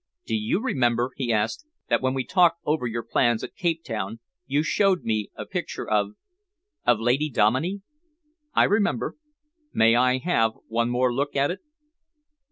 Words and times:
"Do 0.25 0.35
you 0.35 0.59
remember," 0.59 1.11
he 1.15 1.31
asked, 1.31 1.63
"that 1.89 2.01
when 2.01 2.15
we 2.15 2.23
talked 2.23 2.59
over 2.65 2.87
your 2.87 3.03
plans 3.03 3.43
at 3.43 3.55
Cape 3.55 3.83
Town, 3.83 4.19
you 4.47 4.63
showed 4.63 5.03
me 5.03 5.29
a 5.35 5.45
picture 5.45 5.87
of 5.87 6.13
of 6.87 6.99
Lady 6.99 7.29
Dominey?" 7.29 7.81
"I 8.55 8.63
remember." 8.63 9.15
"May 9.75 9.95
I 9.95 10.17
have 10.17 10.53
one 10.67 10.89
more 10.89 11.13
look 11.13 11.35
at 11.35 11.51
it?" 11.51 11.59